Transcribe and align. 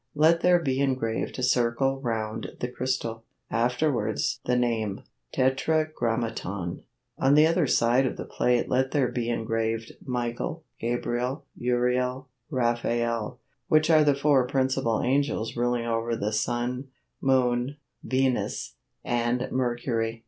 Let 0.15 0.41
there 0.41 0.57
be 0.57 0.79
engraved 0.79 1.37
a 1.37 1.43
circle 1.43 1.99
round 2.01 2.53
the 2.59 2.67
crystal; 2.69 3.23
afterwards 3.51 4.39
the 4.45 4.55
name: 4.55 5.01
Tetragrammaton. 5.31 6.81
On 7.19 7.35
the 7.35 7.45
other 7.45 7.67
side 7.67 8.07
of 8.07 8.17
the 8.17 8.25
plate 8.25 8.67
let 8.67 8.89
there 8.89 9.09
be 9.09 9.29
engraved, 9.29 9.91
Michael, 10.03 10.63
Gabriel, 10.79 11.45
Uriel, 11.55 12.27
Raphael, 12.49 13.37
which 13.67 13.91
are 13.91 14.03
the 14.03 14.15
four 14.15 14.47
principal 14.47 15.03
angels 15.03 15.55
ruling 15.55 15.85
over 15.85 16.15
the 16.15 16.33
Sun, 16.33 16.87
Moon, 17.21 17.77
Venus, 18.03 18.73
and 19.05 19.51
Mercury. 19.51 20.19